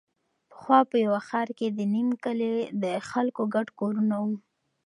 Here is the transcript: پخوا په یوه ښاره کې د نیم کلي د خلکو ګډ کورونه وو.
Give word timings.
پخوا 0.51 0.79
په 0.89 0.95
یوه 1.05 1.19
ښاره 1.27 1.53
کې 1.59 1.67
د 1.77 1.79
نیم 1.93 2.09
کلي 2.23 2.53
د 2.83 2.85
خلکو 3.09 3.41
ګډ 3.53 3.67
کورونه 3.79 4.15
وو. 4.23 4.35